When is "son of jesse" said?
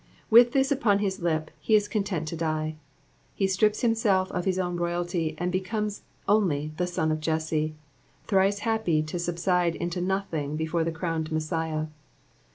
6.97-7.75